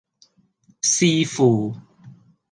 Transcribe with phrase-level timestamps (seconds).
[0.81, 1.75] 視乎